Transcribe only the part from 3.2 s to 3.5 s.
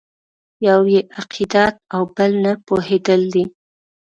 دي.